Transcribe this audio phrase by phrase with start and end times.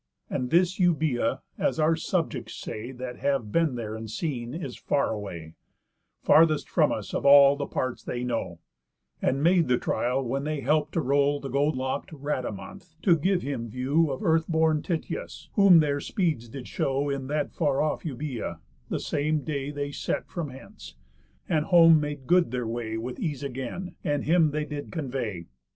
[0.31, 5.11] And this Eubœa, as our subjects say That have been there and seen, is far
[5.11, 5.53] away,
[6.23, 8.57] Farthest from us of all the parts they know;
[9.21, 13.43] And made the trial when they help'd to row The gold lock'd Rhadamanth, to give
[13.43, 18.01] him view Of earth born Tityus; whom their speeds did show In that far off
[18.01, 18.57] Eubœa,
[18.89, 20.95] the same day They set from hence;
[21.47, 25.45] and home made good their way With ease again, and him they did convey.